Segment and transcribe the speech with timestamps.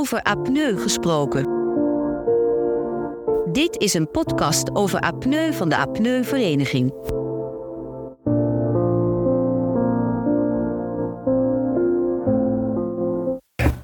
[0.00, 1.44] over apneu gesproken.
[3.52, 6.92] Dit is een podcast over apneu van de Apneuvereniging.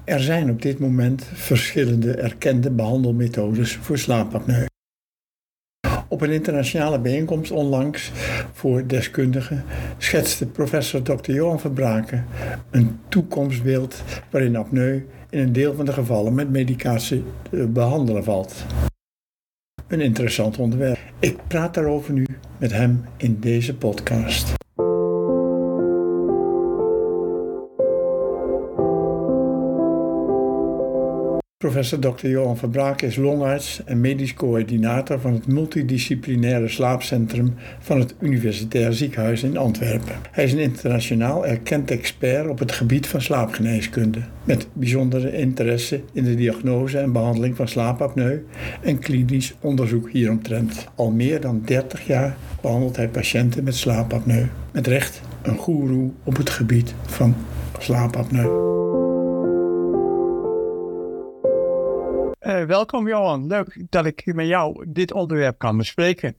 [0.05, 4.65] Er zijn op dit moment verschillende erkende behandelmethodes voor slaapapneu.
[6.07, 8.11] Op een internationale bijeenkomst onlangs
[8.53, 9.63] voor deskundigen
[9.97, 11.31] schetste professor Dr.
[11.31, 12.25] Johan Verbraken
[12.71, 15.05] een toekomstbeeld waarin apneu
[15.37, 18.65] in een deel van de gevallen met medicatie te behandelen valt.
[19.87, 20.99] Een interessant onderwerp.
[21.19, 22.25] Ik praat daarover nu
[22.57, 24.56] met hem in deze podcast.
[31.67, 32.27] Professor Dr.
[32.27, 39.43] Johan Verbraak is longarts en medisch coördinator van het multidisciplinaire slaapcentrum van het Universitair Ziekenhuis
[39.43, 40.15] in Antwerpen.
[40.31, 46.23] Hij is een internationaal erkend expert op het gebied van slaapgeneeskunde, met bijzondere interesse in
[46.23, 48.45] de diagnose en behandeling van slaapapneu
[48.81, 50.87] en klinisch onderzoek hieromtrent.
[50.95, 54.45] Al meer dan 30 jaar behandelt hij patiënten met slaapapneu.
[54.71, 57.35] Met recht een goeroe op het gebied van
[57.79, 58.76] slaapapneu.
[62.47, 66.35] Uh, welkom Johan, leuk dat ik met jou dit onderwerp kan bespreken.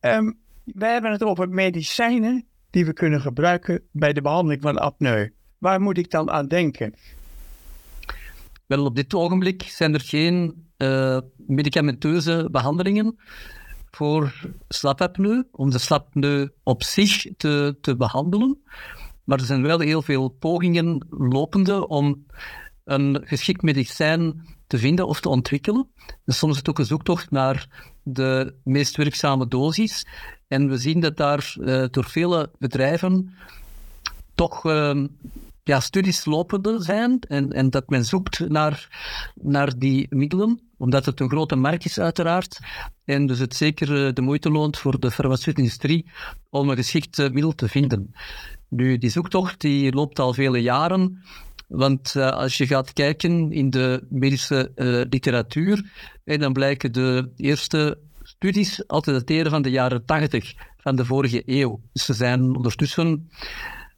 [0.00, 5.28] Um, wij hebben het over medicijnen die we kunnen gebruiken bij de behandeling van apneu.
[5.58, 6.94] Waar moet ik dan aan denken?
[8.66, 13.18] Wel, op dit ogenblik zijn er geen uh, medicamenteuze behandelingen
[13.90, 18.62] voor slaapapneu, om de slaapapneu op zich te, te behandelen.
[19.24, 22.26] Maar er zijn wel heel veel pogingen lopende om
[22.88, 25.88] een geschikt medicijn te vinden of te ontwikkelen.
[26.26, 27.66] Soms is het ook een zoektocht naar
[28.02, 30.06] de meest werkzame dosis.
[30.48, 33.34] En we zien dat daar uh, door vele bedrijven
[34.34, 35.04] toch uh,
[35.62, 38.88] ja, studies lopende zijn en, en dat men zoekt naar,
[39.34, 42.58] naar die middelen, omdat het een grote markt is uiteraard.
[43.04, 46.10] En dus het zeker eh, de moeite loont voor de farmaceutische industrie
[46.50, 48.14] om een geschikt middel te vinden.
[48.68, 51.22] Nu, die zoektocht die loopt al vele jaren.
[51.68, 55.90] Want uh, als je gaat kijken in de medische uh, literatuur,
[56.24, 61.42] eh, dan blijken de eerste studies altijd dateren van de jaren 80 van de vorige
[61.46, 61.80] eeuw.
[61.92, 63.30] Dus ze zijn ondertussen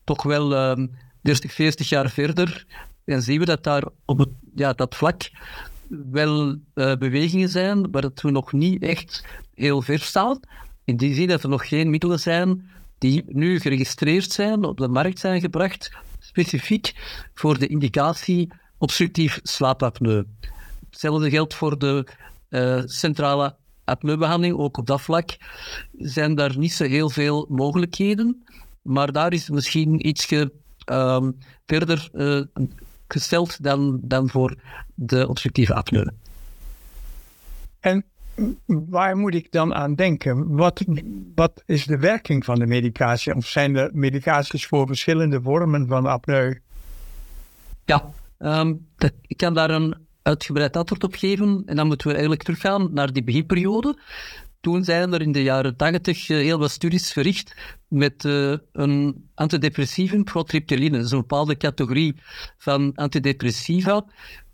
[0.04, 0.76] toch wel
[1.22, 2.66] 30, 40 jaar verder.
[3.04, 5.30] En zien we dat daar op het, ja, dat vlak
[6.10, 10.40] wel bewegingen zijn, maar dat we nog niet echt heel ver staan.
[10.84, 14.88] In die zin dat er nog geen middelen zijn die nu geregistreerd zijn, op de
[14.88, 15.90] markt zijn gebracht,
[16.30, 16.92] specifiek
[17.34, 20.24] voor de indicatie obstructief slaapapneu.
[20.90, 22.06] Hetzelfde geldt voor de
[22.48, 25.36] uh, centrale apneubehandeling, ook op dat vlak
[25.98, 28.44] zijn daar niet zo heel veel mogelijkheden,
[28.82, 30.46] maar daar is misschien iets uh,
[31.66, 32.42] verder uh,
[33.08, 34.56] gesteld dan, dan voor
[34.94, 36.06] de obstructieve apneu.
[37.80, 38.04] En
[38.66, 40.56] waar moet ik dan aan denken?
[40.56, 40.84] Wat,
[41.34, 43.34] wat is de werking van de medicatie?
[43.34, 46.54] Of zijn er medicaties voor verschillende vormen van apneu?
[47.84, 48.86] Ja, um,
[49.26, 51.62] ik kan daar een uitgebreid antwoord op geven.
[51.66, 53.98] En dan moeten we eigenlijk teruggaan naar die beginperiode.
[54.60, 57.54] Toen zijn er in de jaren 80 eh, heel wat studies verricht
[57.88, 60.98] met uh, een antidepressivum, protriptyline.
[60.98, 62.14] Een bepaalde categorie
[62.58, 64.04] van antidepressiva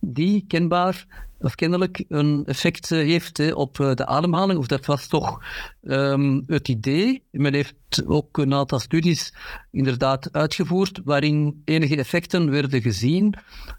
[0.00, 1.06] die kenbaar
[1.38, 4.58] of kennelijk een effect eh, heeft op eh, de ademhaling.
[4.58, 5.44] Of dat was toch
[5.82, 7.22] um, het idee.
[7.30, 7.74] Men heeft
[8.06, 9.34] ook een aantal studies
[9.70, 13.34] inderdaad uitgevoerd waarin enige effecten werden gezien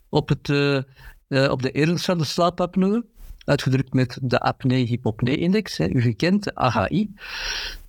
[0.10, 0.82] op, het, uh,
[1.28, 3.02] op de ernst van de slaapapneu.
[3.46, 7.14] Uitgedrukt met de apnee-hypopnee-index, u gekend, de AHI.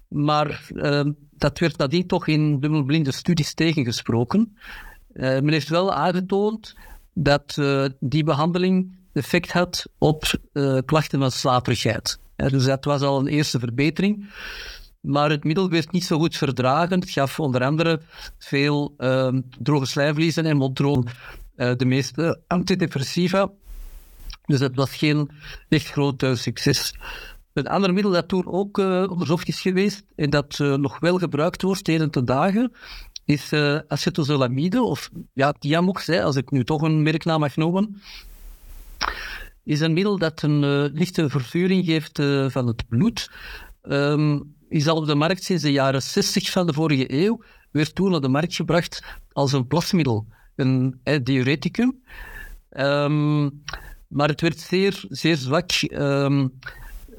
[0.09, 4.57] Maar uh, dat werd nadien toch in dubbelblinde studies tegengesproken.
[5.13, 6.75] men heeft wel aangetoond
[7.23, 7.59] dat
[8.01, 12.19] die behandeling effect had op uh, klachten van slaperigheid.
[12.37, 14.31] dus dat was al een eerste verbetering.
[15.01, 17.01] Maar het middel werd niet zo goed verdragen.
[17.01, 18.01] Het gaf onder andere
[18.39, 19.29] veel uh,
[19.59, 21.05] droge slijmvliezen en mondroom,
[21.57, 23.51] uh, de meeste antidepressiva.
[24.45, 25.31] Dus dat was geen
[25.69, 26.95] echt groot succes.
[27.53, 31.87] Een ander middel dat toen ook onderzocht is geweest en dat nog wel gebruikt wordt
[31.87, 32.73] heden te dagen,
[33.29, 33.53] is
[33.89, 38.01] acetozolamide of ja, Tiamox, hè, als ik nu toch een merknaam mag noemen
[39.69, 43.31] is een middel dat een uh, lichte vervuring geeft uh, van het bloed.
[43.83, 47.43] Um, is al op de markt sinds de jaren 60 van de vorige eeuw.
[47.71, 50.27] Werd toen op de markt gebracht als een plasmiddel,
[50.57, 52.03] een eh, diureticum.
[52.71, 53.63] Um,
[54.09, 55.71] maar het werd zeer, zeer zwak.
[55.91, 56.59] Um,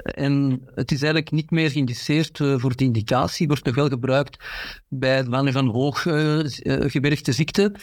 [0.02, 3.46] en het is eigenlijk niet meer geïndiceerd uh, voor die indicatie.
[3.46, 4.44] Wordt nog wel gebruikt
[4.88, 7.74] bij mannen van hooggebergte ziekte.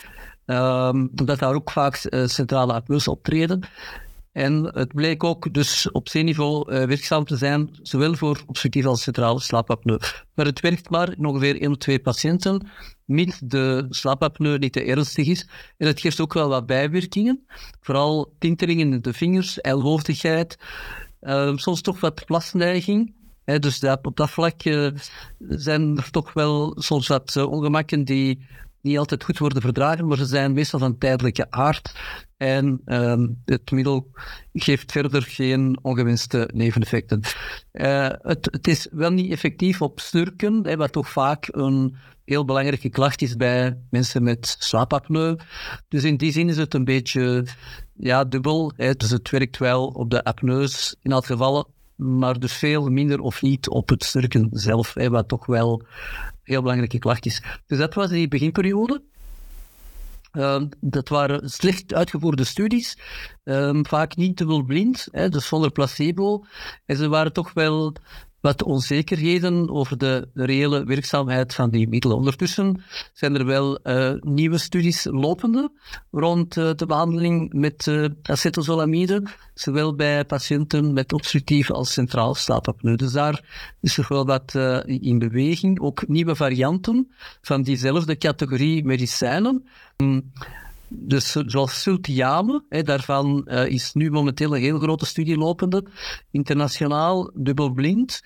[0.46, 3.68] um, omdat daar ook vaak centrale apneus optreden.
[4.38, 9.02] En het bleek ook dus op C-niveau uh, werkzaam te zijn, zowel voor obstructieve als
[9.02, 9.98] centrale slaapapneu.
[10.34, 12.68] Maar het werkt maar in ongeveer 1 of 2 patiënten,
[13.06, 15.50] mits de slaapapneu niet te ernstig is.
[15.78, 17.46] En het geeft ook wel wat bijwerkingen,
[17.82, 20.58] vooral tintelingen in de vingers, ijlhoofdigheid,
[21.28, 23.16] uh, soms toch wat plasneiging.
[23.44, 24.90] Dus dat, op dat vlak uh,
[25.40, 28.48] zijn er toch wel soms wat uh, ongemakken die
[28.82, 31.96] niet altijd goed worden verdragen, maar ze zijn meestal van tijdelijke aard.
[32.38, 34.12] En uh, het middel
[34.54, 37.22] geeft verder geen ongewenste neveneffecten.
[37.74, 41.96] Uh, het, het, is wel niet effectief op snurken, wat toch vaak een
[42.26, 45.36] heel belangrijke klacht is bij mensen met slaapapneu.
[45.88, 47.46] Dus in die zin is het een beetje
[47.98, 48.72] ja, dubbel.
[48.76, 48.94] Hè.
[48.94, 53.42] Dus het werkt wel op de apneus in elk geval, maar dus veel minder of
[53.42, 55.84] niet op het snurken zelf, hè, wat toch wel
[56.44, 57.42] heel belangrijke klacht is.
[57.66, 59.02] Dus dat was die beginperiode.
[60.34, 62.98] Uh, dat waren slecht uitgevoerde studies,
[63.44, 66.44] uh, vaak niet dubbelblind, hè, dus zonder placebo.
[66.86, 67.94] En ze waren toch wel
[68.48, 72.18] wat onzekerheden over de, reële werkzaamheid van die middelen.
[72.18, 72.84] Ondertussen
[73.14, 75.72] zijn er wel uh, nieuwe studies lopende
[76.12, 78.06] rond uh, de behandeling met uh,
[79.54, 82.96] zowel bij patiënten met obstructieve als centraal slaapapneu.
[82.96, 83.42] Dus daar
[83.82, 84.56] is er wel wat
[84.86, 85.80] in beweging.
[85.80, 87.12] Ook nieuwe varianten
[87.42, 89.68] van diezelfde categorie medicijnen.
[89.98, 90.32] Um,
[90.90, 95.86] dus zoals Sultiane, hè, daarvan uh, is nu momenteel een heel grote studie lopende,
[96.32, 98.22] internationaal, dubbelblind.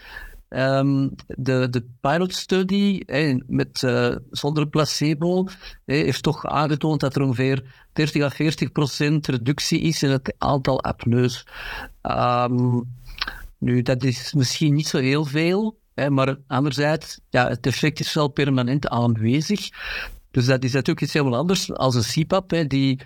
[0.49, 3.01] Um, de, de pilot study
[3.47, 5.47] met, uh, zonder placebo
[5.85, 7.63] heeft toch aangetoond dat er ongeveer
[7.93, 11.45] 30 à 40 procent reductie is in het aantal apneus.
[12.01, 12.83] Um,
[13.57, 15.77] nu, dat is misschien niet zo heel veel,
[16.09, 19.69] maar anderzijds, ja, het effect is wel permanent aanwezig.
[20.31, 22.99] Dus dat is natuurlijk iets helemaal anders als een CPAP, hè, die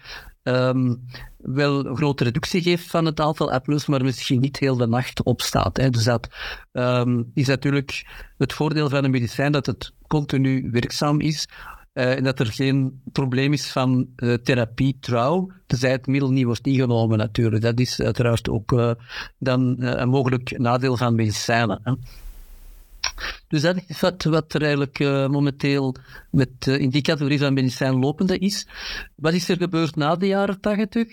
[0.44, 1.06] um,
[1.38, 5.24] wel een grote reductie geeft van het aantal apneus, maar misschien niet heel de nacht
[5.24, 5.78] opstaat.
[5.78, 5.90] Hè.
[5.90, 6.28] Dus dat
[6.72, 8.06] um, is natuurlijk
[8.38, 11.48] het voordeel van een medicijn, dat het continu werkzaam is.
[11.94, 16.46] Uh, en dat er geen probleem is van uh, therapie trouw, tenzij het middel niet
[16.46, 17.62] wordt ingenomen natuurlijk.
[17.62, 18.92] Dat is uiteraard ook uh,
[19.38, 21.80] dan een mogelijk nadeel van medicijnen.
[21.84, 21.94] Hè.
[23.48, 25.96] Dus dat is wat, wat er eigenlijk uh, momenteel
[26.32, 28.68] met, uh, in die categorie van medicijn lopende is.
[29.16, 31.08] Wat is er gebeurd na de jaren tachtig?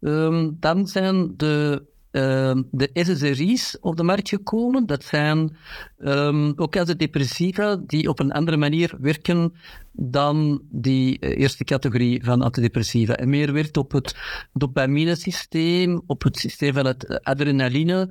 [0.00, 4.86] Um, dan zijn de uh, de SSRI's op de markt gekomen.
[4.86, 5.56] Dat zijn
[5.98, 9.52] um, ook als de depressiva die op een andere manier werken
[9.92, 13.16] dan die eerste categorie van antidepressiva.
[13.16, 14.16] En meer werkt op het
[14.52, 18.10] dopamine-systeem, op het systeem van het adrenaline,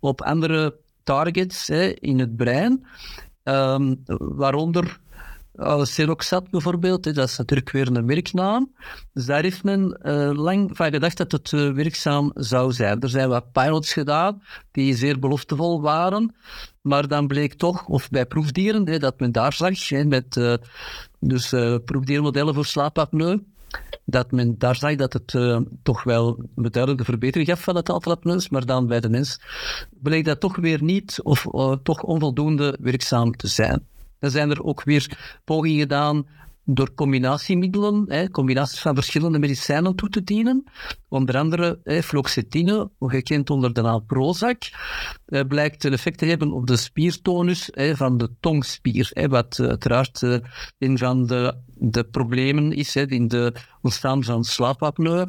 [0.00, 0.76] op andere
[1.06, 1.68] targets
[2.00, 2.86] in het brein,
[3.44, 4.98] um, waaronder
[5.54, 8.72] uh, Seroxat bijvoorbeeld, hè, dat is natuurlijk weer een merknaam.
[9.12, 13.00] Dus daar heeft men uh, lang van gedacht dat het uh, werkzaam zou zijn.
[13.00, 16.34] Er zijn wat pilots gedaan die zeer beloftevol waren,
[16.82, 20.40] maar dan bleek toch, of bij proefdieren, hè, dat men daar zag, met
[21.20, 21.54] dus,
[21.84, 23.38] proefdiermodellen voor slaapapneu,
[24.04, 27.90] dat men daar zag dat het uh, toch wel een duidelijke verbetering gaf van het
[27.90, 28.18] aantal
[28.50, 29.40] maar dan bij de mens
[29.90, 33.86] bleek dat toch weer niet of uh, toch onvoldoende werkzaam te zijn.
[34.18, 36.26] Dan zijn er ook weer pogingen gedaan
[36.66, 40.64] door combinatiemiddelen, hè, combinaties van verschillende medicijnen toe te dienen.
[41.08, 44.58] Onder andere hè, fluoxetine, gekend onder de naam Prozac,
[45.26, 49.60] eh, blijkt een effect te hebben op de spiertonus hè, van de tongspier, hè, wat
[49.60, 50.22] uiteraard
[50.78, 53.54] een van de, de problemen is hè, in de
[53.86, 55.24] ontstaan van slaapapneu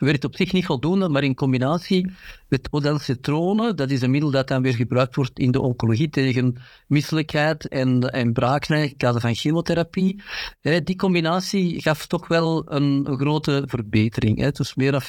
[0.00, 2.10] werkt op zich niet voldoende, maar in combinatie
[2.48, 6.56] met odencetrone, dat is een middel dat dan weer gebruikt wordt in de oncologie tegen
[6.86, 8.32] misselijkheid en, en
[8.68, 10.22] in kader van chemotherapie.
[10.60, 14.50] Die combinatie gaf toch wel een, grote verbetering.
[14.50, 15.04] Dus meer dan 50%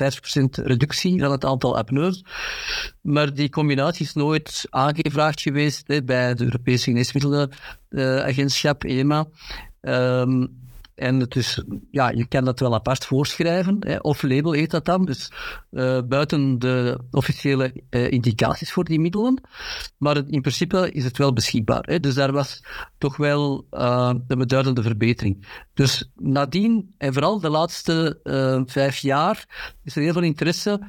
[0.63, 2.25] reductie van het aantal apneus.
[3.01, 9.27] Maar die combinatie is nooit aangevraagd geweest bij de Europese Geneesmiddelenagentschap, EMA.
[9.81, 10.59] Um,
[10.95, 14.85] en het is, ja, je kan dat wel apart voorschrijven, hè, of label heet dat
[14.85, 15.31] dan, dus
[15.71, 19.41] uh, buiten de officiële uh, indicaties voor die middelen.
[19.97, 21.83] Maar in principe is het wel beschikbaar.
[21.83, 22.63] Hè, dus daar was
[22.97, 25.47] toch wel uh, een beduidende verbetering.
[25.73, 28.19] Dus nadien, en vooral de laatste
[28.65, 29.45] vijf jaar,
[29.83, 30.79] is er heel veel interesse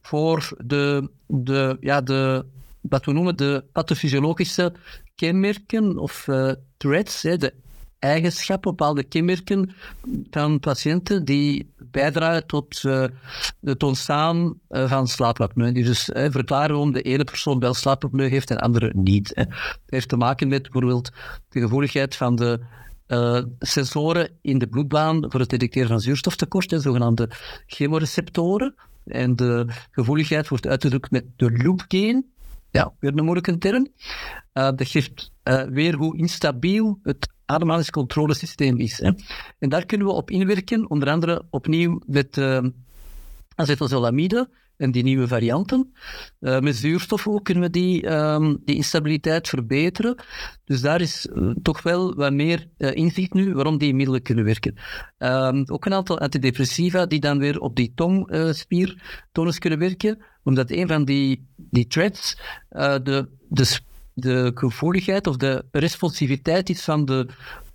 [0.00, 2.46] voor de, de, ja, de,
[2.80, 4.72] wat we noemen de pathofysiologische
[5.14, 6.28] kenmerken of
[6.76, 7.54] threads, hè, de
[8.02, 9.74] eigenschappen, bepaalde kenmerken
[10.30, 13.04] van patiënten die bijdragen tot uh,
[13.60, 15.72] het ontstaan uh, van slaapapneu.
[15.72, 19.30] Dus uh, verklaren waarom de ene persoon wel slaapapneu heeft en de andere niet.
[19.34, 19.42] Hè.
[19.42, 21.10] Het heeft te maken met bijvoorbeeld
[21.48, 22.60] de gevoeligheid van de
[23.58, 27.30] sensoren in de bloedbaan voor het detecteren van zuurstoftekort, de zogenaamde
[27.66, 28.74] chemoreceptoren.
[29.04, 32.32] En de gevoeligheid wordt uitgedrukt met de loop gain.
[32.70, 33.88] Ja, weer een moeilijke term.
[34.52, 35.32] Dat geeft
[35.70, 39.00] weer hoe instabiel het ademhalingscontrolesysteem is.
[39.58, 42.58] En daar kunnen we op inwerken, onder andere opnieuw met uh,
[43.54, 45.92] acetazolamide en die nieuwe varianten.
[46.40, 50.16] Uh, met zuurstof ook kunnen we die, um, die instabiliteit verbeteren.
[50.64, 54.74] Dus daar is uh, toch wel wat meer inzicht nu waarom die middelen kunnen werken.
[55.18, 60.88] Um, ook een aantal antidepressiva die dan weer op die tongspiertonus kunnen werken, omdat een
[60.88, 63.78] van die, die threads de, de,
[64.14, 67.26] de gevoeligheid of de responsiviteit is van de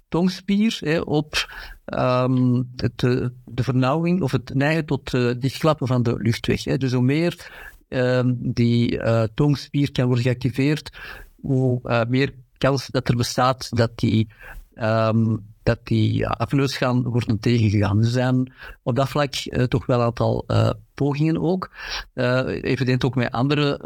[0.10, 1.52] tongspier hè, op
[1.86, 3.00] um, het,
[3.46, 6.64] de vernauwing of het neigen tot uh, dichtklappen van de luchtweg.
[6.64, 6.78] Hè.
[6.78, 7.52] Dus hoe meer
[7.90, 10.98] um, die uh, tongspier kan worden geactiveerd,
[11.42, 14.28] hoe meer kans dat er bestaat dat die
[14.76, 17.98] um, dat die ja, apneus gaan worden tegengegaan.
[17.98, 21.72] Er zijn op dat vlak uh, toch wel een aantal uh, pogingen ook.
[22.14, 23.80] Uh, evident ook met andere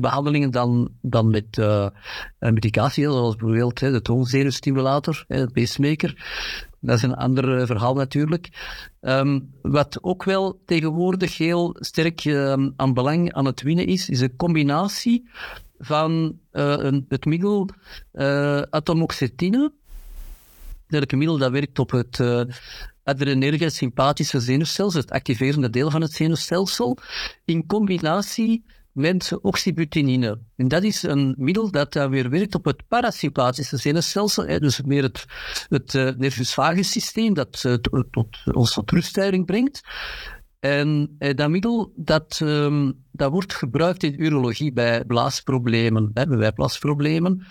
[0.00, 1.58] behandelingen dan, dan met
[2.38, 6.24] medicatie, zoals bijvoorbeeld de toonzenuwstimulator, de pacemaker.
[6.80, 8.48] Dat is een ander verhaal natuurlijk.
[9.00, 14.20] Um, wat ook wel tegenwoordig heel sterk um, aan belang aan het winnen is, is
[14.20, 15.28] een combinatie
[15.78, 17.68] van een, het middel
[18.70, 19.72] atomoxetine,
[20.86, 22.40] dergelijke middel dat werkt op het uh,
[23.02, 26.98] adrenerge sympathische zenuwstelsel, het activerende deel van het zenuwstelsel,
[27.44, 30.38] in combinatie met oxybutinine.
[30.56, 34.82] En dat is een middel dat dan weer werkt op het parasympathische zenuwstelsel, hè, dus
[34.82, 35.24] meer het,
[35.68, 39.82] het uh, nervus vagus systeem dat tot, ons tot ruststelling brengt.
[40.60, 46.52] En eh, dat middel dat, um, dat wordt gebruikt in urologie bij blaasproblemen, hè, bij
[46.52, 47.46] blaasproblemen.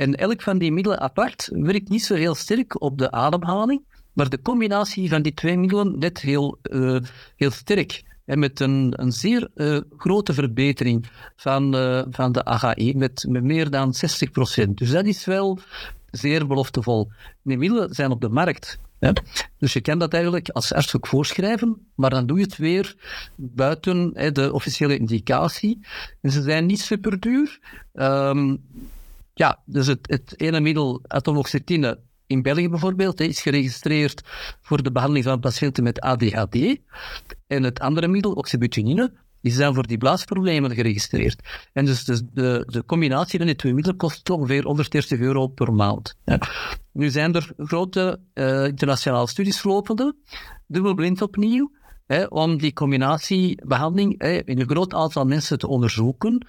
[0.00, 4.28] En elk van die middelen apart werkt niet zo heel sterk op de ademhaling, maar
[4.28, 6.98] de combinatie van die twee middelen net heel, uh,
[7.36, 8.02] heel sterk.
[8.24, 13.42] En met een, een zeer uh, grote verbetering van, uh, van de AHE, met, met
[13.42, 13.94] meer dan
[14.66, 14.70] 60%.
[14.74, 15.58] Dus dat is wel
[16.10, 17.10] zeer beloftevol.
[17.42, 18.78] Die middelen zijn op de markt.
[18.98, 19.12] Hè?
[19.58, 22.94] Dus je kan dat eigenlijk als arts ook voorschrijven, maar dan doe je het weer
[23.36, 25.80] buiten hè, de officiële indicatie.
[26.20, 27.58] En ze zijn niet super duur.
[27.92, 28.60] Um,
[29.34, 34.22] ja, dus het, het ene middel, atomoxetine, in België bijvoorbeeld, is geregistreerd
[34.60, 36.78] voor de behandeling van patiënten met ADHD.
[37.46, 41.68] En het andere middel, oxybutinine, is dan voor die blaasproblemen geregistreerd.
[41.72, 45.72] En dus de, de, de combinatie van die twee middelen kost ongeveer 130 euro per
[45.72, 46.16] maand.
[46.24, 46.38] Ja.
[46.92, 50.16] Nu zijn er grote uh, internationale studies lopende,
[50.66, 51.72] dubbelblind opnieuw,
[52.06, 56.46] hè, om die combinatiebehandeling hè, in een groot aantal mensen te onderzoeken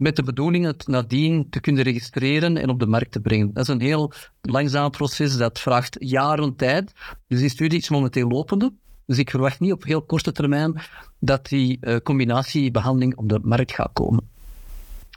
[0.00, 3.52] met de bedoeling het nadien te kunnen registreren en op de markt te brengen.
[3.52, 6.92] Dat is een heel langzaam proces, dat vraagt jaren tijd.
[7.26, 8.72] Dus die studie is momenteel lopende.
[9.06, 10.80] Dus ik verwacht niet op heel korte termijn
[11.18, 14.28] dat die uh, combinatiebehandeling op de markt gaat komen.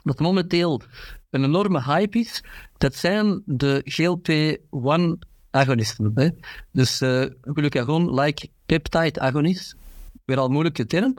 [0.02, 0.80] Wat momenteel
[1.30, 2.44] een enorme hype is,
[2.78, 5.32] dat zijn de GLP-1
[6.14, 6.28] Hè?
[6.72, 9.76] Dus uh, glucagon-like peptide agonist.
[10.24, 11.14] Weer al moeilijke term.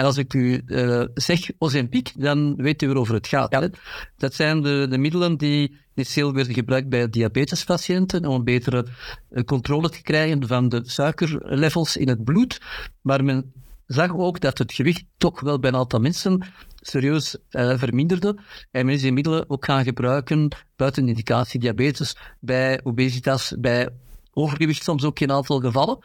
[0.00, 3.52] En als ik u uh, zeg Ozempic, dan weet u waarover het gaat.
[3.52, 3.68] Ja.
[4.16, 8.86] Dat zijn de, de middelen die initieel werden gebruikt bij diabetespatiënten om een betere
[9.30, 12.60] uh, controle te krijgen van de suikerlevels in het bloed.
[13.00, 13.52] Maar men
[13.86, 16.42] zag ook dat het gewicht toch wel bij een aantal mensen
[16.80, 18.38] serieus uh, verminderde.
[18.70, 23.88] En men is die middelen ook gaan gebruiken buiten indicatie diabetes, bij obesitas, bij
[24.32, 25.98] overgewicht soms ook in een aantal gevallen.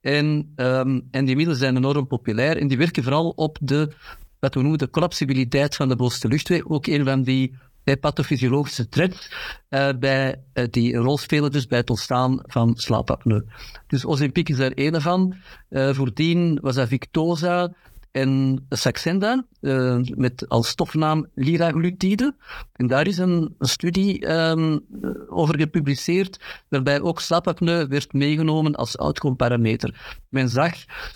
[0.00, 3.92] En, um, en die middelen zijn enorm populair en die werken vooral op de,
[4.38, 6.68] wat we noemen, de collapsibiliteit van de bovenste luchtweg.
[6.68, 7.58] Ook een van die
[8.00, 9.32] pathofysiologische trends
[9.70, 13.42] uh, bij, uh, die een rol spelen dus bij het ontstaan van slaapapneu.
[13.86, 15.34] Dus Ozempic is daar een van.
[15.70, 17.74] Uh, voordien was dat Victoza,
[18.10, 22.34] en Saxenda, uh, met als stofnaam liraglutide.
[22.72, 24.86] En daar is een, studie um,
[25.28, 30.18] over gepubliceerd, waarbij ook slaapapneu werd meegenomen als outcome-parameter.
[30.28, 30.74] Men zag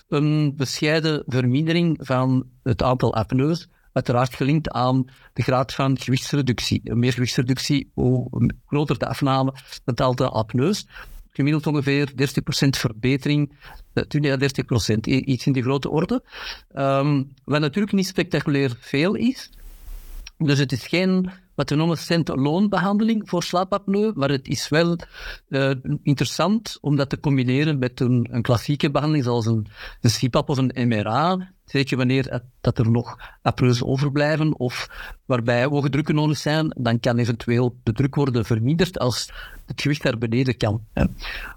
[0.08, 6.94] een bescheiden vermindering van het aantal apneus, uiteraard gelinkt aan de graad van gewichtsreductie.
[6.94, 10.86] Meer gewichtsreductie, hoe groter de afname, het aantal apneus
[11.34, 12.14] gemiddeld ongeveer 30%
[12.70, 13.52] verbetering,
[13.94, 16.22] 20 à 30%, iets in die grote orde.
[16.76, 19.50] Um, wat natuurlijk niet spectaculair veel is.
[20.38, 24.98] Dus het is geen wat we noemen stand-alone behandeling voor slaapapneu, maar het is wel
[25.48, 25.70] uh,
[26.02, 29.66] interessant om dat te combineren met een, klassieke behandeling, zoals een,
[30.00, 34.88] een CPAP of een MRA, Zeker wanneer dat er nog apneus overblijven of
[35.24, 39.32] waarbij hoge drukken nodig zijn, dan kan eventueel de druk worden verminderd als
[39.66, 40.84] het gewicht naar beneden kan.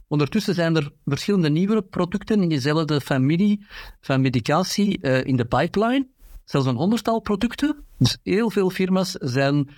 [0.08, 3.66] Ondertussen zijn er verschillende nieuwe producten in dezelfde familie
[4.02, 6.08] van medicatie uh, in de pipeline.
[6.48, 7.76] Zelfs een honderdtal producten.
[7.98, 9.70] Dus heel veel firma's zijn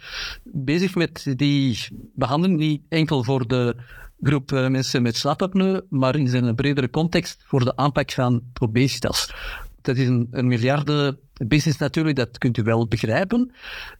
[0.43, 3.75] bezig met die behandeling, niet enkel voor de
[4.21, 9.33] groep uh, mensen met slaapapneu, maar in een bredere context voor de aanpak van obesitas
[9.81, 13.51] dat is een, een miljarden business natuurlijk, dat kunt u wel begrijpen.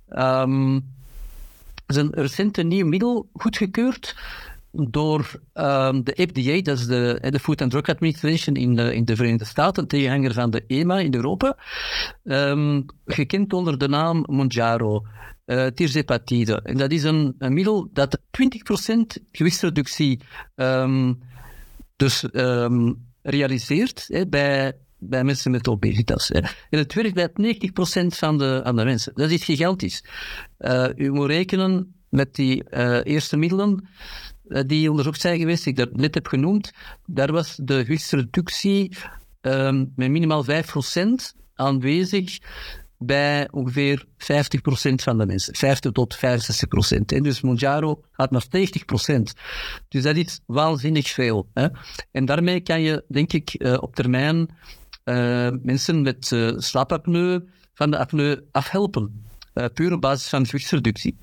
[0.09, 0.75] Um,
[1.85, 4.15] er is een recente nieuw middel goedgekeurd
[4.71, 9.15] door um, de FDA, dat is de, Food and Drug Administration in de, in de
[9.15, 11.57] Verenigde Staten, tegenhanger van de EMA in Europa,
[12.23, 15.05] um, gekend onder de naam Monjaro.
[15.45, 16.61] Uh, tirzepatide.
[16.61, 18.21] En dat is een, middel dat 20%
[19.31, 20.19] gewichtsreductie
[20.55, 21.19] um,
[21.95, 22.25] dus
[23.21, 26.31] realiseert hè, bij bij mensen met obesitas.
[26.31, 29.11] En het werkt bij 90% van de, van de mensen.
[29.15, 30.03] Dat is gigantisch.
[30.59, 33.87] Uh, u moet rekenen met die uh, eerste middelen
[34.65, 36.71] die onderzocht zijn geweest, die ik dat net heb genoemd,
[37.05, 38.97] daar was de gewichtsreductie
[39.41, 40.49] um, met minimaal 5%
[41.55, 42.37] aanwezig
[42.97, 44.07] bij ongeveer 50%
[44.95, 45.55] van de mensen.
[45.55, 46.19] 50 tot 65%.
[47.05, 48.49] En dus Monjaro gaat naar 90%.
[49.87, 51.49] Dus dat is waanzinnig veel.
[51.53, 51.67] Hè?
[52.11, 54.49] En daarmee kan je, denk ik, uh, op termijn
[55.05, 57.39] uh, mensen met slaapapneu
[57.73, 59.27] van de apneu afhelpen.
[59.73, 61.17] Puur op basis van gewichtsreductie.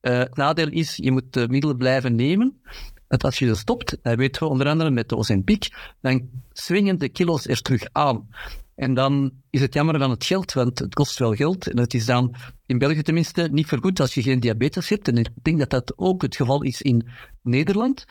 [0.00, 2.60] Het nadeel is, je moet de middelen blijven nemen.
[3.08, 6.98] Dat als je dat stopt, dat weten we onder andere met de Ozempic, dan swingen
[6.98, 8.28] de kilo's er terug aan.
[8.74, 11.66] En dan is het jammer van het geld, want het kost wel geld.
[11.66, 12.34] En het is dan,
[12.66, 15.08] in België tenminste, niet vergoed als je geen diabetes hebt.
[15.08, 17.08] En ik denk dat dat ook het geval is in
[17.42, 18.04] Nederland.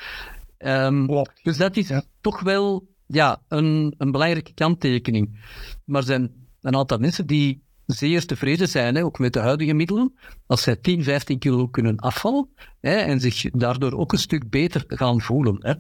[0.58, 1.08] Um,
[1.44, 1.92] dus dat is
[2.22, 5.40] toch wel ja, een, een belangrijke kanttekening.
[5.86, 7.64] Maar er zijn een aantal mensen die
[7.96, 10.14] zeer tevreden zijn, hè, ook met de huidige middelen,
[10.48, 12.48] als zij 10, 15 kilo kunnen afvallen
[12.82, 15.58] hè, en zich daardoor ook een stuk beter gaan voelen.
[15.60, 15.74] Hè.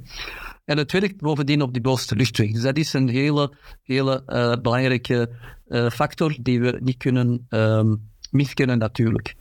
[0.65, 2.51] En het werkt bovendien op die bovenste luchtweg.
[2.51, 3.53] Dus dat is een hele,
[3.83, 5.29] hele uh, belangrijke
[5.67, 9.35] uh, factor die we niet kunnen um, miskennen natuurlijk.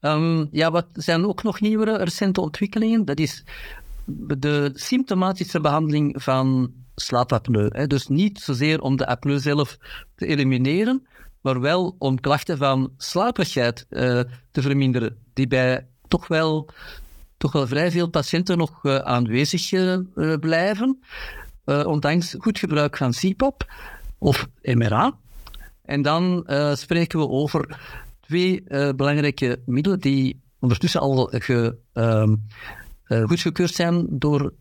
[0.00, 3.04] Um, ja, wat zijn ook nog nieuwere recente ontwikkelingen?
[3.04, 3.44] Dat is
[4.04, 7.86] de symptomatische behandeling van slaapapneu.
[7.86, 9.78] Dus niet zozeer om de apneu zelf
[10.14, 11.06] te elimineren,
[11.40, 16.68] maar wel om klachten van slaperigheid uh, te verminderen, die bij toch wel,
[17.36, 19.98] toch wel vrij veel patiënten nog uh, aanwezig uh,
[20.40, 20.98] blijven,
[21.64, 23.72] ondanks goed gebruik van CPAP
[24.18, 25.18] of MRA.
[25.82, 27.78] En dan spreken we over
[28.20, 28.62] twee
[28.94, 32.34] belangrijke middelen die ondertussen al ge, ehm,
[33.08, 34.52] uh, goedgekeurd zijn door,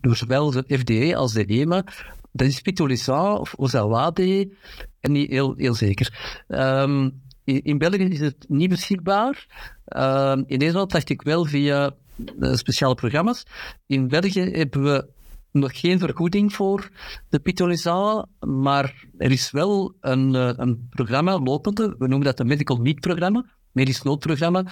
[0.00, 1.84] door zowel de FDA als de EMA.
[2.32, 4.52] Dat is Pitolisant of Ozawade,
[5.00, 6.42] en niet heel, heel zeker.
[6.48, 9.46] Um, in, België is het niet beschikbaar.
[9.86, 11.94] Um, in Nederland dacht ik wel via
[12.38, 13.42] uh, speciale programma's.
[13.86, 15.08] In België hebben we
[15.52, 16.90] nog geen vergoeding voor
[17.28, 22.76] de Pitolisant, maar er is wel een, een programma lopende, we noemen dat een Medical
[22.76, 24.64] Need programma, medisch noodprogramma,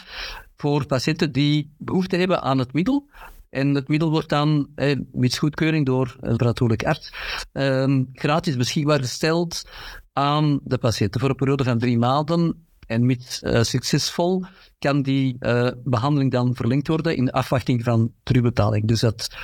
[0.56, 3.08] voor patiënten die behoefte hebben aan het middel.
[3.50, 7.12] En het middel wordt dan, eh, met goedkeuring door een verantwoordelijk arts,
[7.52, 9.68] eh, gratis beschikbaar gesteld
[10.12, 12.66] aan de patiënten voor een periode van drie maanden.
[12.86, 14.44] En met uh, succesvol
[14.78, 18.88] kan die uh, behandeling dan verlengd worden in afwachting van terugbetaling.
[18.88, 19.36] Dus dat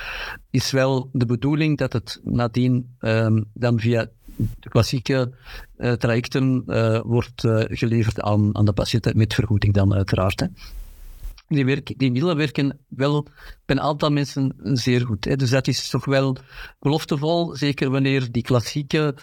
[0.49, 5.33] is wel de bedoeling dat het nadien um, dan via de klassieke
[5.77, 6.63] uh, trajecten
[7.05, 10.39] wordt geleverd aan, aan de patiënten met vergoeding dan uiteraard.
[10.39, 10.47] Hè
[11.53, 13.23] die, werken, die middelen werken wel
[13.65, 15.25] bij een aantal mensen zeer goed.
[15.25, 15.35] Hè.
[15.35, 16.37] Dus dat is toch wel
[16.79, 19.15] beloftevol, zeker wanneer die klassieke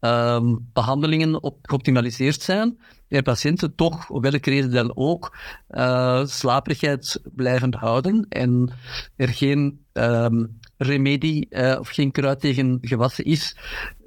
[0.00, 2.78] um, behandelingen op, geoptimaliseerd zijn.
[3.08, 5.36] En patiënten toch, op welke reden dan ook,
[5.70, 8.70] uh, slaperigheid blijven houden en
[9.16, 13.56] er geen um, remedie uh, of geen kruid tegen gewassen is,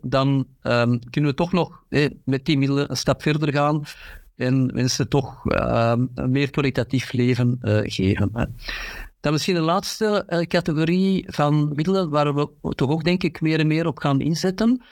[0.01, 3.83] dan um, kunnen we toch nog eh, met die middelen een stap verder gaan
[4.36, 8.55] en mensen toch uh, een meer kwalitatief leven uh, geven.
[9.23, 13.59] Dan misschien de laatste uh, categorie van middelen waar we toch ook denk ik meer
[13.59, 14.83] en meer op gaan inzetten.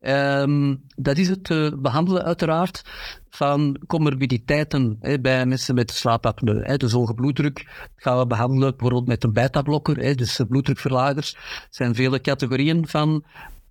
[0.00, 2.82] Um, dat is het uh, behandelen uiteraard
[3.30, 6.62] van comorbiditeiten hè, bij mensen met slaapapneu.
[6.62, 6.76] Hè.
[6.76, 11.34] Dus hoge bloeddruk gaan we behandelen bijvoorbeeld met een beta-blokker, dus bloeddrukverlagers.
[11.34, 13.24] Er zijn vele categorieën van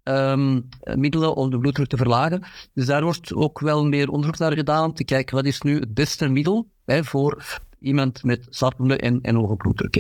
[0.04, 0.62] ehm,
[0.96, 2.44] middelen om de bloeddruk te verlagen.
[2.74, 5.94] Dus daar wordt ook wel meer onderzoek naar gedaan, te kijken wat is nu het
[5.94, 9.96] beste middel hè, voor iemand met slaapapneu en, hoge bloeddruk.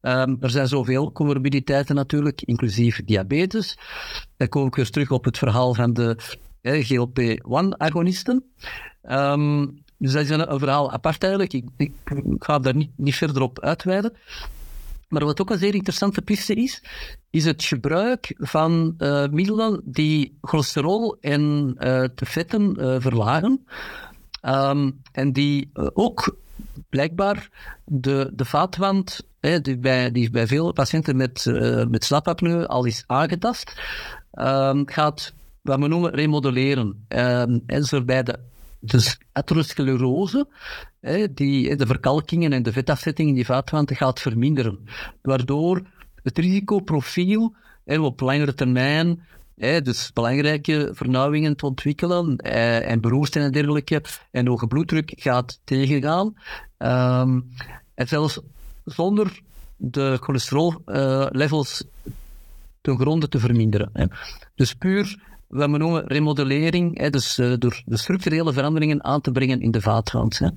[0.00, 3.78] Um, er zijn zoveel comorbiditeiten natuurlijk, inclusief diabetes.
[4.36, 6.16] Dan kom ik weer terug op het verhaal van de
[6.62, 8.44] GLP-1-agonisten.
[9.02, 11.52] Um, dus dat is een, verhaal apart eigenlijk.
[11.52, 11.90] Ik,
[12.38, 14.12] ga daar niet, niet verder op uitweiden.
[15.08, 16.82] Maar wat ook een zeer interessante piste is,
[17.30, 23.66] is het gebruik van uh, middelen die cholesterol en uh, de vetten uh, verlagen.
[24.42, 26.36] Um, en die ook
[26.88, 27.48] blijkbaar
[27.84, 31.44] de, de vaatwand, hè, die, bij, die bij veel patiënten met,
[31.88, 33.82] met slaapapneu al is aangetast,
[34.32, 36.86] um, gaat wat we noemen remodelleren.
[36.86, 38.38] Um, en dus bij de
[38.80, 40.48] dus atherosclerose,
[41.30, 44.78] die, de verkalkingen en de vetafzetting in die vaatwand gaat verminderen.
[45.22, 45.82] Waardoor
[46.22, 49.22] het risicoprofiel op langere termijn
[49.58, 56.34] dus belangrijke vernauwingen te ontwikkelen eh, en beroersten en dergelijke en hoge bloeddruk gaat tegengaan.
[56.78, 57.48] Um,
[57.94, 58.40] en zelfs
[58.84, 59.40] zonder
[59.76, 62.12] de cholesterol-levels uh,
[62.80, 63.90] ten gronde te verminderen.
[63.92, 64.04] Hè.
[64.54, 69.32] Dus puur wat we noemen remodellering, hè, dus uh, door de structurele veranderingen aan te
[69.32, 70.38] brengen in de vaatwand.
[70.38, 70.48] Hè.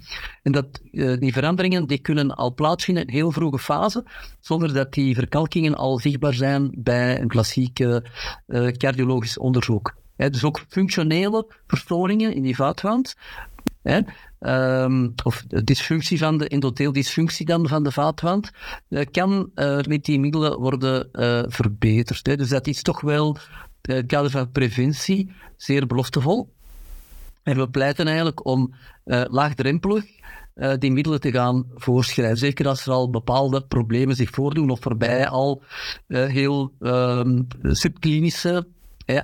[0.43, 4.05] En dat, uh, die veranderingen die kunnen al plaatsvinden in heel vroege fase,
[4.39, 8.05] zonder dat die verkalkingen al zichtbaar zijn bij een klassieke
[8.47, 9.95] uh, cardiologisch onderzoek.
[10.15, 13.15] Hè, dus ook functionele verstoringen in die vaatwand,
[13.81, 13.99] hè,
[14.83, 18.51] um, of de dysfunctie van de endotheeldysfunctie dan van de vaatwand,
[19.11, 19.49] kan
[19.87, 21.09] met die middelen worden
[21.51, 22.25] verbeterd.
[22.25, 22.35] Hè.
[22.35, 23.37] Dus dat is toch wel
[23.81, 26.53] het kader van preventie zeer beloftevol.
[27.43, 28.73] En we pleiten eigenlijk om
[29.05, 30.05] uh, laagdrempelig
[30.55, 32.37] uh, die middelen te gaan voorschrijven.
[32.37, 35.63] Zeker als er al bepaalde problemen zich voordoen of waarbij al
[36.07, 38.67] heel um, subklinische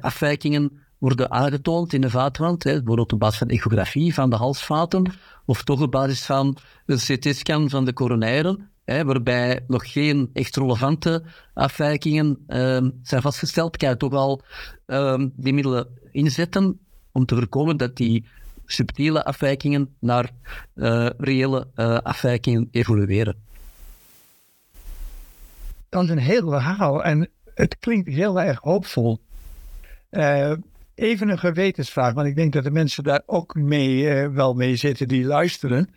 [0.02, 2.64] afwijkingen worden aangetoond in de vaatwand.
[2.64, 5.14] Hè, bijvoorbeeld op basis van echografie van de halsvaten
[5.46, 11.24] of toch op basis van een CT-scan van de coronaire waarbij nog geen echt relevante
[11.54, 14.42] afwijkingen uh, zijn vastgesteld, kan je toch al
[14.88, 16.80] uh, die middelen inzetten
[17.12, 18.26] om te voorkomen dat die
[18.66, 20.30] subtiele afwijkingen naar
[20.76, 23.36] uh, reële uh, afwijkingen evolueren.
[25.90, 29.20] Dat is een heel verhaal en het klinkt heel erg hoopvol.
[30.12, 30.52] Uh,
[30.96, 35.08] even een gewetensvraag, want ik denk dat de mensen daar ook mee, wel mee zitten
[35.08, 35.90] die luisteren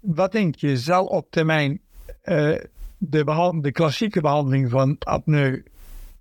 [0.00, 1.80] wat denk je, zal op termijn
[2.24, 2.56] uh,
[2.98, 5.62] de, klassieke behandeling van apneu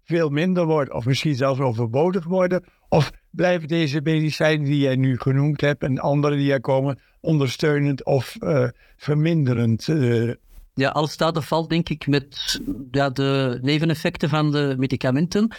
[0.04, 2.64] veel minder worden, of misschien zelfs overbodig worden?
[2.90, 8.06] Of blijven deze medicijnen die jij nu genoemd hebt en andere die er komen, ondersteunend
[8.06, 9.88] of uh, verminderend?
[9.88, 10.34] Uh...
[10.74, 12.62] Ja, alles staat of valt denk ik met
[12.92, 15.52] ja, de neveneffecten van de medicamenten.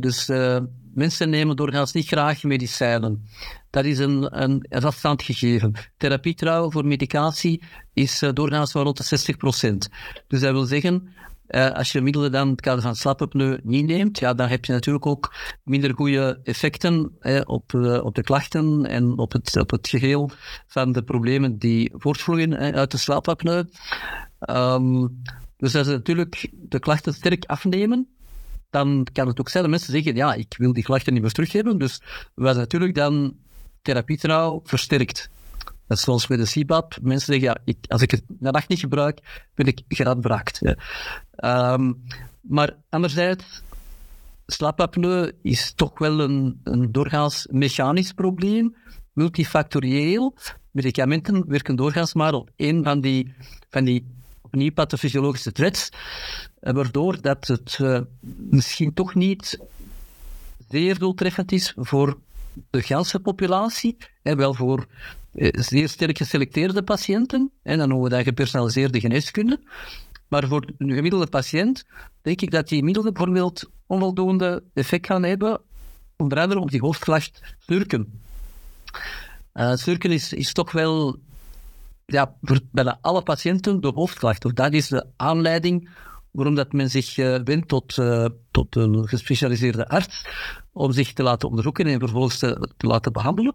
[0.00, 0.26] Dus
[0.94, 3.26] mensen nemen doorgaans niet graag medicijnen.
[3.70, 5.72] Dat is een, een vaststaand gegeven.
[5.96, 9.34] Therapietrouw voor medicatie is uh, doorgaans wel rond de
[9.68, 9.76] 60%
[10.26, 11.08] Dus dat wil zeggen,
[11.48, 14.72] uh, als je middelen dan het kader van slaapapneu niet neemt, ja, dan heb je
[14.72, 19.88] natuurlijk ook minder goede effecten eh, op, op de klachten en op het, op het
[19.88, 20.30] geheel
[20.66, 23.64] van de problemen die voortvloeien uit de slaapapneu.
[24.50, 25.22] Um,
[25.56, 28.08] dus als natuurlijk de klachten sterk afnemen,
[28.72, 31.32] dan kan het ook zijn dat mensen zeggen, ja, ik wil die klachten niet meer
[31.32, 31.78] terug hebben.
[31.78, 32.00] Dus
[32.34, 33.36] wat natuurlijk dan
[33.82, 35.30] therapietrouw versterkt.
[35.86, 36.98] Dat is zoals met de CPAP.
[37.02, 39.18] Mensen zeggen, ja, ik, als ik het de nacht niet gebruik,
[39.54, 40.60] ben ik geradbraakt.
[40.60, 41.72] Ja.
[41.74, 42.02] Um,
[42.40, 43.62] maar anderzijds,
[44.46, 48.76] slaapapneu is toch wel een, een doorgaans mechanisch probleem,
[49.12, 50.34] multifactorieel.
[50.70, 53.34] Medicamenten werken doorgaans maar op één van die,
[53.70, 54.06] van die
[54.42, 55.88] opnieuw pathofysiologische threads,
[56.70, 58.00] waardoor dat het uh,
[58.36, 59.58] misschien toch niet
[60.68, 62.18] zeer doeltreffend is voor
[62.70, 64.86] de ganse populatie, en wel voor
[65.32, 69.60] eh, zeer sterk geselecteerde patiënten, en dan noemen we dat gepersonaliseerde geneeskunde.
[70.28, 71.84] Maar voor een gemiddelde patiënt
[72.22, 75.60] denk ik dat die middelen bijvoorbeeld onvoldoende effect gaan hebben,
[76.16, 78.20] onder andere op die hoofdklacht snurken.
[79.54, 81.18] Uh, snurken is, is toch wel
[82.06, 84.44] ja, voor bijna alle patiënten de hoofdklacht.
[84.44, 85.88] Of dat is de aanleiding
[86.32, 90.26] waarom dat men zich uh, wendt tot, uh, tot een gespecialiseerde arts
[90.72, 93.54] om zich te laten onderzoeken en vervolgens te, te laten behandelen.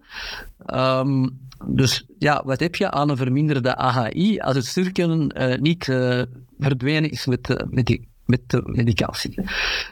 [0.74, 5.86] Um, dus ja, wat heb je aan een verminderde AHI als het sturken uh, niet
[6.60, 9.42] verdwenen is met, met die met de medicatie.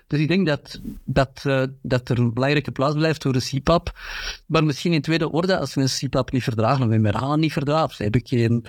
[0.08, 1.41] Dus ik denk dat, dat,
[1.82, 4.00] dat er een belangrijke plaats blijft voor de CPAP.
[4.45, 7.93] Maar misschien in tweede orde, als mensen CPAP niet verdragen, of MRA niet verdragen, of
[7.93, 8.65] ze hebben geen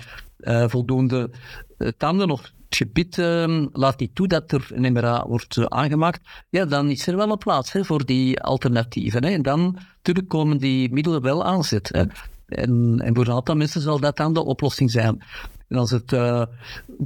[0.69, 1.29] voldoende
[1.77, 6.27] uh, tanden of gebied ehm, laat niet toe dat er een MRA wordt eh, aangemaakt,
[6.49, 9.23] ja, dan is er wel een plaats hè, voor die alternatieven.
[9.23, 9.29] Hè.
[9.29, 11.99] En dan natuurlijk komen die middelen wel aanzetten.
[11.99, 12.05] Hè.
[12.47, 15.23] En, en voor een aantal mensen zal dat dan de oplossing zijn.
[15.67, 16.43] En als het uh,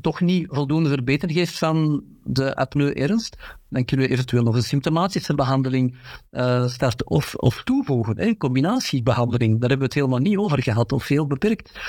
[0.02, 3.38] toch niet voldoende verbetering geeft van de apneu-ernst,
[3.70, 5.98] dan kunnen we eventueel nog een symptomatische behandeling
[6.32, 8.18] uh, starten of, of toevoegen.
[8.18, 11.80] Hè, combinatiebehandeling, daar hebben we het helemaal niet over gehad, of veel beperkt.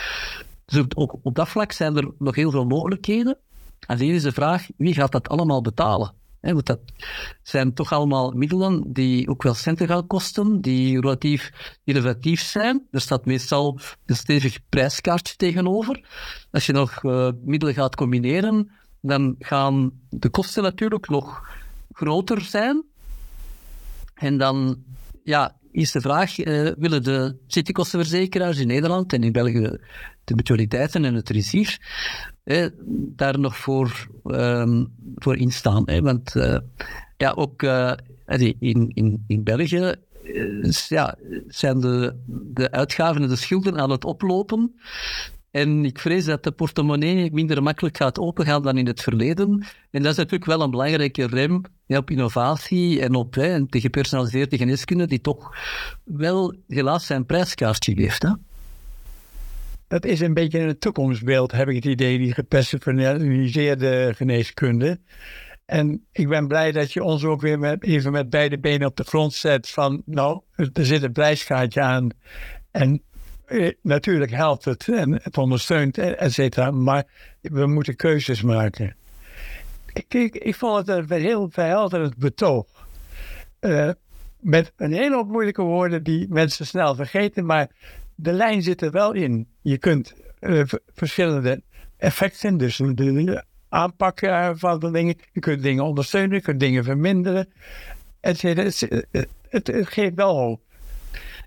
[0.65, 3.39] Dus op, op dat vlak zijn er nog heel veel mogelijkheden.
[3.87, 6.15] En hier is de vraag, wie gaat dat allemaal betalen?
[6.41, 6.81] Want dat
[7.43, 11.53] zijn toch allemaal middelen die ook wel centen gaan kosten, die relatief
[11.85, 12.87] innovatief zijn.
[12.91, 16.09] Er staat meestal een stevig prijskaartje tegenover.
[16.51, 21.49] Als je nog uh, middelen gaat combineren, dan gaan de kosten natuurlijk nog
[21.93, 22.85] groter zijn.
[24.15, 24.83] En dan
[25.25, 29.79] ja, is de vraag, uh, willen de ziektekostenverzekeraars in Nederland en in België
[30.25, 31.79] de mutualiteiten en het risier,
[32.45, 32.69] hè,
[33.17, 35.83] daar nog voor, um, voor instaan.
[35.85, 36.01] Hè?
[36.01, 36.59] Want uh,
[37.17, 37.63] ja, ook
[38.59, 39.95] in, in, in België
[40.89, 41.17] ja,
[41.49, 44.75] zijn de, de uitgaven en de schulden aan het oplopen.
[45.53, 49.65] En ik vrees dat de portemonnee minder makkelijk gaat opengaan dan in het verleden.
[49.91, 55.07] En dat is natuurlijk wel een belangrijke rem op innovatie en op de gepersonaliseerde geneeskunde,
[55.07, 55.57] die toch
[56.05, 58.23] wel helaas zijn prijskaartje geeft.
[58.23, 58.31] Hè?
[59.89, 65.01] Dat is een beetje een toekomstbeeld, heb ik het idee, die gepersonaliseerde geneeskunde.
[65.67, 68.97] En ik ben blij dat je ons ook weer met, even met beide benen op
[68.97, 72.09] de grond zet van, nou, er zit een prijskaartje aan.
[72.71, 73.03] En
[73.83, 76.71] natuurlijk helpt het en het ondersteunt, et cetera.
[76.71, 77.05] Maar
[77.41, 78.97] we moeten keuzes maken.
[79.93, 82.67] Ik, ik, vond het heel verhelderend betoog.
[83.61, 83.91] Uh,
[84.41, 87.69] met een hele hoop moeilijke woorden die mensen snel vergeten, maar
[88.15, 89.49] de lijn zit er wel in.
[89.61, 90.15] Je kunt
[90.95, 91.63] verschillende
[91.97, 94.19] effecten, dus de aanpak
[94.55, 95.17] van de dingen.
[95.33, 97.49] Je kunt dingen ondersteunen, je kunt dingen verminderen.
[98.21, 98.89] Het, het,
[99.49, 100.61] het, het geeft wel hoop.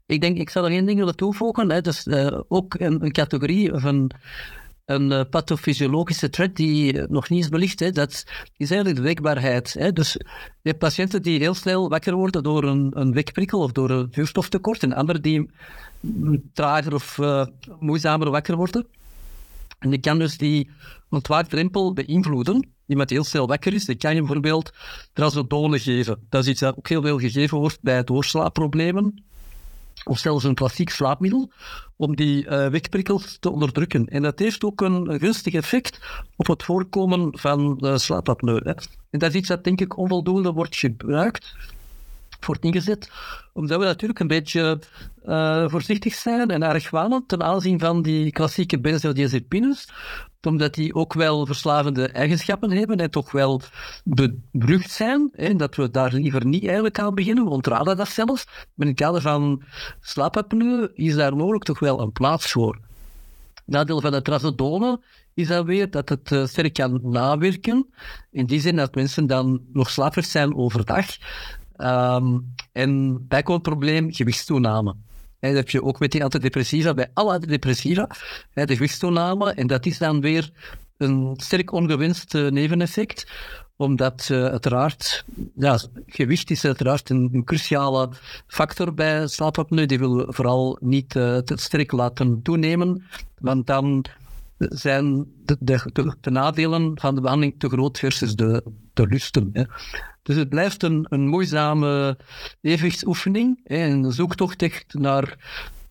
[0.07, 1.83] Ik denk, ik zal er één ding willen toevoegen.
[1.83, 4.11] Dus uh, ook een, categorie van
[4.85, 7.95] een uh, pathofysiologische threat die nog niet is belicht.
[7.95, 8.25] Dat
[8.57, 9.73] is eigenlijk de wekbaarheid.
[9.73, 9.93] Hè.
[9.93, 13.89] Dus je hebt patiënten die heel snel wakker worden door een, een wekprikkel of door
[13.89, 14.83] een zuurstoftekort.
[14.83, 15.49] En anderen die
[16.53, 17.19] trager of
[17.79, 18.87] moeizamer wakker worden.
[19.79, 20.69] En je kan dus die
[21.09, 22.69] ontwaakdrempel beïnvloeden.
[22.87, 24.73] Iemand die heel snel wakker is, die kan je bijvoorbeeld
[25.13, 26.25] trazodone geven.
[26.29, 29.23] Dat is iets dat ook heel veel gegeven wordt bij doorslaapproblemen
[30.03, 31.51] of zelfs een klassiek slaapmiddel,
[31.95, 32.67] om die uh,
[33.39, 34.07] te onderdrukken.
[34.07, 35.99] En dat heeft ook een, gunstig effect
[36.35, 38.59] op het voorkomen van uh, slaapapneu.
[38.63, 38.73] Hè.
[39.09, 41.55] En dat is iets dat denk ik onvoldoende wordt gebruikt,
[42.45, 43.11] wordt ingezet,
[43.53, 44.79] omdat we natuurlijk een beetje
[45.25, 49.89] uh, voorzichtig zijn en argwanend ten aanzien van die klassieke benzodiazepines,
[50.41, 53.61] omdat die ook wel verslavende eigenschappen hebben en toch wel
[54.51, 55.29] berucht zijn.
[55.33, 57.43] Hè, dat we daar liever niet eigenlijk aan beginnen.
[57.43, 58.45] We ontraden dat zelfs.
[58.45, 59.63] Maar in het kader van
[60.01, 62.79] slaapapneu is daar mogelijk toch wel een plaats voor.
[63.65, 64.99] Nadeel van de trazodone
[65.33, 67.87] is dan weer dat het uh, sterk kan nawerken.
[68.31, 71.05] In die zin dat mensen dan nog slapers zijn overdag.
[71.77, 74.95] Um, en bijkomend probleem, gewichtstoename
[75.47, 78.09] dat heb je ook met die antidepressiva, bij alle antidepressiva,
[78.53, 79.53] de gewichtstoename.
[79.53, 80.51] En dat is dan weer
[80.97, 83.31] een sterk ongewenst neveneffect
[83.77, 88.09] omdat uh, uiteraard, ja, gewicht is uiteraard een, cruciale
[88.47, 89.85] factor bij slaapapneu.
[89.85, 93.03] Die wil vooral niet uh, te sterk laten toenemen,
[93.39, 94.05] want dan
[94.57, 98.63] zijn de, de, de, nadelen van de behandeling te groot versus de,
[98.95, 99.49] de lusten.
[99.53, 99.63] Hè.
[100.23, 102.17] Dus het blijft een, een moeizame
[102.61, 105.35] evenwichtsoefening, hè, een zoektocht echt naar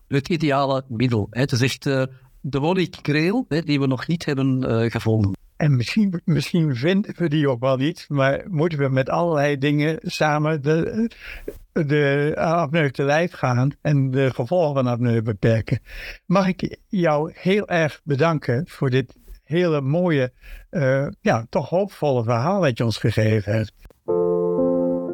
[0.08, 1.26] het ideale middel.
[1.30, 1.40] Hè.
[1.40, 2.02] Het is echt uh,
[2.40, 5.32] de hè, die we nog niet hebben uh, gevonden.
[5.56, 9.98] En misschien, misschien vinden we die ook wel niet, maar moeten we met allerlei dingen
[10.02, 11.10] samen de,
[11.72, 15.80] de apneu te lijf gaan en de gevolgen van apneu beperken.
[16.26, 19.14] Mag ik jou heel erg bedanken voor dit
[19.44, 20.32] hele mooie,
[20.70, 23.72] uh, ja, toch hoopvolle verhaal dat je ons gegeven hebt.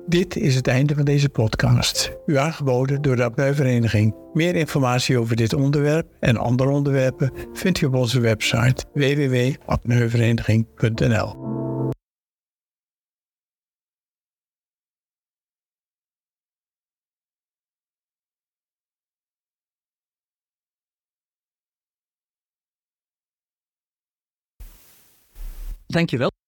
[0.06, 2.16] Dit is het einde van deze podcast.
[2.26, 4.14] U aangeboden door de Apneuvereniging.
[4.32, 11.68] Meer informatie over dit onderwerp en andere onderwerpen vindt u op onze website www.apneuvereniging.nl.
[25.92, 26.30] Dankjewel.